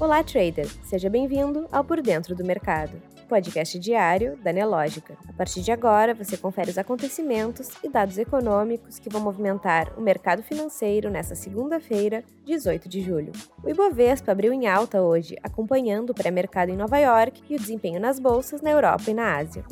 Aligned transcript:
Olá, 0.00 0.22
trader! 0.22 0.68
Seja 0.84 1.10
bem-vindo 1.10 1.66
ao 1.72 1.82
Por 1.82 2.00
Dentro 2.00 2.32
do 2.32 2.44
Mercado, 2.44 3.02
podcast 3.28 3.76
diário 3.80 4.36
da 4.36 4.52
Nelógica. 4.52 5.18
A 5.28 5.32
partir 5.32 5.60
de 5.60 5.72
agora, 5.72 6.14
você 6.14 6.36
confere 6.36 6.70
os 6.70 6.78
acontecimentos 6.78 7.70
e 7.82 7.88
dados 7.88 8.16
econômicos 8.16 9.00
que 9.00 9.08
vão 9.08 9.20
movimentar 9.20 9.92
o 9.98 10.00
mercado 10.00 10.40
financeiro 10.40 11.10
nesta 11.10 11.34
segunda-feira, 11.34 12.22
18 12.44 12.88
de 12.88 13.00
julho. 13.00 13.32
O 13.60 13.68
Ibovespa 13.68 14.30
abriu 14.30 14.52
em 14.52 14.68
alta 14.68 15.02
hoje, 15.02 15.34
acompanhando 15.42 16.10
o 16.10 16.14
pré-mercado 16.14 16.70
em 16.70 16.76
Nova 16.76 16.96
York 16.98 17.42
e 17.50 17.56
o 17.56 17.58
desempenho 17.58 18.00
nas 18.00 18.20
bolsas 18.20 18.62
na 18.62 18.70
Europa 18.70 19.10
e 19.10 19.14
na 19.14 19.36
Ásia. 19.36 19.64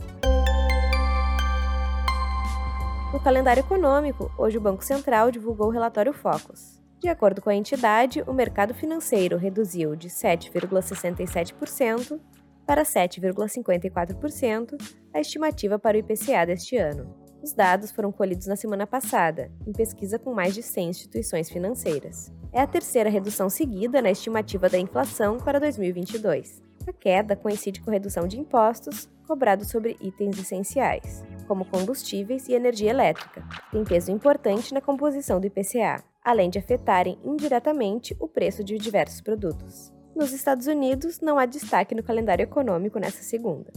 No 3.13 3.21
calendário 3.21 3.61
econômico, 3.61 4.29
hoje 4.37 4.59
o 4.59 4.61
Banco 4.61 4.85
Central 4.85 5.31
divulgou 5.31 5.69
o 5.69 5.73
relatório 5.73 6.13
Focus. 6.13 6.76
De 6.99 7.09
acordo 7.09 7.43
com 7.43 7.51
a 7.51 7.55
entidade, 7.55 8.23
o 8.27 8.33
mercado 8.33 8.73
financeiro 8.73 9.37
reduziu 9.37 9.95
de 9.95 10.09
7,67% 10.09 12.19
para 12.67 12.85
7,54% 12.85 14.77
a 15.13 15.21
estimativa 15.21 15.79
para 15.79 15.97
o 15.97 16.01
IPCA 16.01 16.47
deste 16.47 16.77
ano. 16.77 17.15
Os 17.43 17.53
dados 17.53 17.93
foram 17.93 18.11
colhidos 18.11 18.47
na 18.47 18.57
semana 18.57 18.87
passada, 18.87 19.53
em 19.67 19.73
pesquisa 19.73 20.19
com 20.19 20.33
mais 20.33 20.55
de 20.55 20.63
100 20.63 20.89
instituições 20.89 21.51
financeiras. 21.51 22.33
É 22.51 22.61
a 22.61 22.67
terceira 22.67 23.11
redução 23.11 23.51
seguida 23.51 24.01
na 24.01 24.11
estimativa 24.11 24.69
da 24.69 24.79
inflação 24.79 25.37
para 25.37 25.61
2022. 25.61 26.63
A 26.89 26.93
queda 26.93 27.37
coincide 27.37 27.81
com 27.83 27.91
redução 27.91 28.27
de 28.27 28.41
impostos 28.41 29.09
cobrados 29.27 29.69
sobre 29.69 29.97
itens 30.01 30.39
essenciais, 30.39 31.23
como 31.47 31.65
combustíveis 31.65 32.49
e 32.49 32.55
energia 32.55 32.91
elétrica, 32.91 33.43
que 33.43 33.71
tem 33.73 33.85
peso 33.85 34.11
importante 34.11 34.73
na 34.73 34.81
composição 34.81 35.39
do 35.39 35.47
IPCA 35.47 36.03
além 36.27 36.51
de 36.51 36.59
afetarem 36.59 37.17
indiretamente 37.25 38.17
o 38.19 38.27
preço 38.27 38.65
de 38.65 38.77
diversos 38.79 39.21
produtos. 39.21 39.93
Nos 40.13 40.33
Estados 40.33 40.67
Unidos, 40.67 41.21
não 41.21 41.39
há 41.39 41.47
destaque 41.47 41.95
no 41.95 42.03
calendário 42.03 42.43
econômico 42.43 42.99
nessa 42.99 43.23
segunda. 43.23 43.73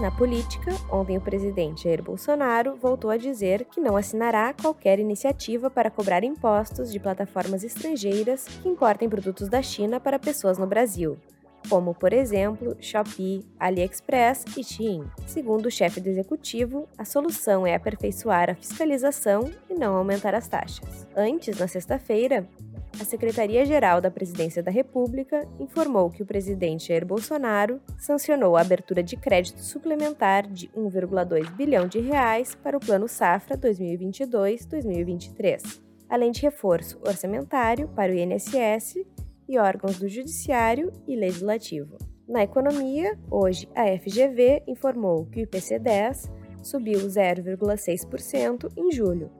Na 0.00 0.10
política, 0.10 0.70
ontem 0.90 1.16
o 1.16 1.20
presidente 1.20 1.84
Jair 1.84 2.02
Bolsonaro 2.02 2.76
voltou 2.76 3.10
a 3.10 3.16
dizer 3.16 3.64
que 3.64 3.80
não 3.80 3.96
assinará 3.96 4.52
qualquer 4.52 5.00
iniciativa 5.00 5.68
para 5.68 5.90
cobrar 5.90 6.22
impostos 6.22 6.92
de 6.92 7.00
plataformas 7.00 7.64
estrangeiras 7.64 8.46
que 8.62 8.68
importem 8.68 9.08
produtos 9.08 9.48
da 9.48 9.62
China 9.62 9.98
para 9.98 10.18
pessoas 10.18 10.58
no 10.58 10.66
Brasil, 10.66 11.16
como, 11.68 11.94
por 11.94 12.12
exemplo, 12.12 12.76
Shopee, 12.80 13.44
AliExpress 13.58 14.44
e 14.56 14.64
Shein. 14.64 15.04
Segundo 15.26 15.66
o 15.66 15.70
chefe 15.70 16.00
do 16.00 16.08
executivo, 16.08 16.88
a 16.96 17.04
solução 17.04 17.66
é 17.66 17.74
aperfeiçoar 17.74 18.50
a 18.50 18.54
fiscalização 18.54 19.50
e 19.68 19.74
não 19.74 19.96
aumentar 19.96 20.34
as 20.34 20.48
taxas. 20.48 21.06
Antes, 21.16 21.58
na 21.58 21.66
sexta-feira, 21.66 22.48
a 23.00 23.04
Secretaria-Geral 23.04 24.00
da 24.00 24.10
Presidência 24.10 24.62
da 24.62 24.70
República 24.70 25.46
informou 25.58 26.10
que 26.10 26.22
o 26.22 26.26
presidente 26.26 26.86
Jair 26.88 27.04
Bolsonaro 27.04 27.80
sancionou 27.98 28.56
a 28.56 28.60
abertura 28.60 29.02
de 29.02 29.16
crédito 29.16 29.60
suplementar 29.60 30.46
de 30.46 30.68
1,2 30.68 31.50
bilhão 31.56 31.88
de 31.88 31.98
reais 31.98 32.54
para 32.54 32.76
o 32.76 32.80
Plano 32.80 33.08
Safra 33.08 33.58
2022-2023, 33.58 35.80
além 36.08 36.30
de 36.30 36.42
reforço 36.42 37.00
orçamentário 37.04 37.88
para 37.88 38.12
o 38.12 38.14
INSS 38.14 39.04
e 39.48 39.58
órgãos 39.58 39.98
do 39.98 40.08
Judiciário 40.08 40.92
e 41.06 41.16
Legislativo. 41.16 41.98
Na 42.28 42.42
economia, 42.42 43.18
hoje 43.30 43.68
a 43.74 43.84
FGV 43.98 44.62
informou 44.66 45.26
que 45.26 45.42
o 45.42 45.46
IPC-10 45.46 46.30
subiu 46.62 47.00
0,6% 47.00 48.72
em 48.76 48.90
julho, 48.90 49.30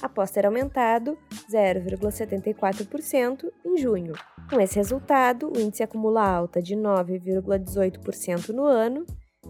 após 0.00 0.30
ter 0.30 0.46
aumentado 0.46 1.18
0,74% 1.52 3.50
em 3.64 3.76
junho. 3.76 4.12
Com 4.48 4.60
esse 4.60 4.76
resultado, 4.76 5.52
o 5.54 5.60
índice 5.60 5.82
acumula 5.82 6.22
alta 6.22 6.62
de 6.62 6.76
9,18% 6.76 8.50
no 8.50 8.64
ano 8.64 9.04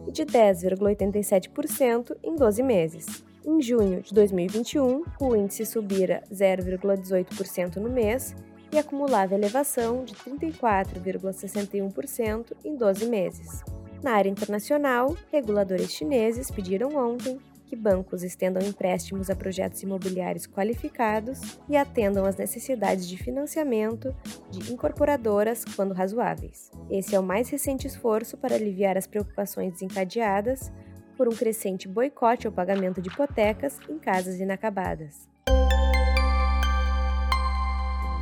e 0.07 0.13
de 0.13 0.25
10,87% 0.25 2.17
em 2.23 2.35
12 2.35 2.63
meses. 2.63 3.23
Em 3.45 3.61
junho 3.63 4.03
de 4.03 4.13
2021, 4.13 5.05
o 5.21 5.37
índice 5.37 5.65
subira 5.67 6.23
0,18% 6.33 7.77
no 7.77 7.91
mês 7.91 8.35
e 8.73 8.79
acumulava 8.79 9.35
elevação 9.35 10.05
de 10.05 10.15
34,61% 10.15 12.53
em 12.65 12.77
12 12.77 13.07
meses. 13.07 13.63
Na 14.03 14.13
área 14.13 14.31
internacional, 14.31 15.17
reguladores 15.33 15.93
chineses 15.93 16.51
pediram 16.51 16.97
ontem 16.97 17.39
que 17.69 17.77
bancos 17.77 18.23
estendam 18.23 18.67
empréstimos 18.67 19.29
a 19.29 19.37
projetos 19.37 19.83
imobiliários 19.83 20.47
qualificados 20.47 21.41
e 21.69 21.77
atendam 21.77 22.25
às 22.25 22.37
necessidades 22.37 23.07
de 23.07 23.19
financiamento 23.19 24.15
de 24.51 24.73
incorporadoras 24.73 25.65
quando 25.77 25.93
razoáveis. 25.93 26.71
Esse 26.91 27.15
é 27.15 27.21
o 27.21 27.23
mais 27.23 27.51
recente 27.51 27.87
esforço 27.87 28.39
para 28.39 28.55
aliviar 28.55 28.97
as 28.97 29.07
preocupações 29.07 29.75
desencadeadas 29.75 30.73
por 31.17 31.29
um 31.29 31.37
crescente 31.37 31.87
boicote 31.87 32.47
ao 32.47 32.53
pagamento 32.53 33.03
de 33.03 33.11
hipotecas 33.11 33.79
em 33.89 33.99
casas 33.99 34.41
inacabadas. 34.41 35.29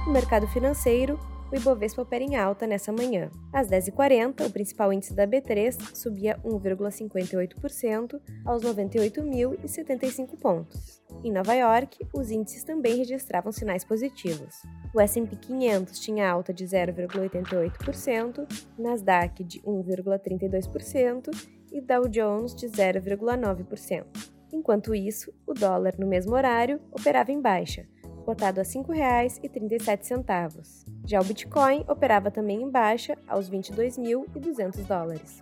No 0.06 0.12
mercado 0.12 0.46
financeiro, 0.46 1.18
o 1.50 1.56
Ibovespa 1.56 2.02
opera 2.02 2.22
em 2.22 2.36
alta 2.36 2.64
nessa 2.64 2.92
manhã. 2.92 3.28
Às 3.52 3.68
10h40, 3.68 4.46
o 4.46 4.50
principal 4.52 4.92
índice 4.92 5.12
da 5.12 5.26
B3 5.26 5.96
subia 5.96 6.38
1,58% 6.44 8.20
aos 8.44 8.62
98.075 8.62 10.38
pontos. 10.38 11.02
Em 11.24 11.32
Nova 11.32 11.54
York, 11.54 12.06
os 12.12 12.30
índices 12.30 12.62
também 12.62 12.98
registravam 12.98 13.50
sinais 13.50 13.84
positivos. 13.84 14.62
O 14.94 15.00
S&P 15.00 15.34
500 15.34 15.98
tinha 15.98 16.30
alta 16.30 16.54
de 16.54 16.64
0,88%, 16.64 18.46
Nasdaq 18.78 19.42
de 19.42 19.60
1,32% 19.62 21.30
e 21.72 21.80
Dow 21.80 22.06
Jones 22.08 22.54
de 22.54 22.68
0,9%. 22.68 24.04
Enquanto 24.52 24.94
isso, 24.94 25.34
o 25.44 25.52
dólar 25.52 25.94
no 25.98 26.06
mesmo 26.06 26.34
horário 26.34 26.80
operava 26.92 27.32
em 27.32 27.40
baixa, 27.40 27.86
cotado 28.26 28.60
a 28.60 28.64
R$ 28.64 28.68
5,37. 28.68 30.84
Já 31.06 31.20
o 31.20 31.24
Bitcoin 31.24 31.84
operava 31.88 32.28
também 32.28 32.60
em 32.60 32.68
baixa, 32.68 33.16
aos 33.28 33.48
22.200 33.48 34.84
dólares. 34.84 35.40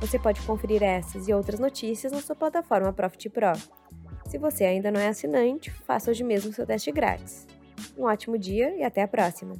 Você 0.00 0.18
pode 0.18 0.42
conferir 0.42 0.82
essas 0.82 1.28
e 1.28 1.32
outras 1.32 1.60
notícias 1.60 2.10
na 2.10 2.20
sua 2.20 2.34
plataforma 2.34 2.92
Profit 2.92 3.30
Pro. 3.30 3.52
Se 4.26 4.36
você 4.36 4.64
ainda 4.64 4.90
não 4.90 5.00
é 5.00 5.06
assinante, 5.06 5.70
faça 5.70 6.10
hoje 6.10 6.24
mesmo 6.24 6.52
seu 6.52 6.66
teste 6.66 6.90
grátis. 6.90 7.46
Um 7.96 8.04
ótimo 8.04 8.36
dia 8.36 8.76
e 8.76 8.82
até 8.82 9.02
a 9.02 9.08
próxima! 9.08 9.54